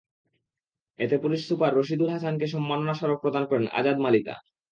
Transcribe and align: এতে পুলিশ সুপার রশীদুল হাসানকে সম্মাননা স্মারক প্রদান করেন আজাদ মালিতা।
এতে 0.99 1.15
পুলিশ 1.17 1.41
সুপার 1.49 1.71
রশীদুল 1.73 2.09
হাসানকে 2.09 2.45
সম্মাননা 2.47 2.93
স্মারক 2.93 3.19
প্রদান 3.23 3.43
করেন 3.49 3.65
আজাদ 3.79 3.97
মালিতা। 3.99 4.33